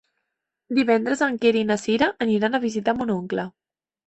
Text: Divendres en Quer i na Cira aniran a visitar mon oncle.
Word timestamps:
Divendres 0.79 1.21
en 1.25 1.37
Quer 1.43 1.51
i 1.59 1.63
na 1.73 1.77
Cira 1.83 2.09
aniran 2.27 2.59
a 2.59 2.63
visitar 2.65 2.97
mon 3.03 3.15
oncle. 3.19 3.47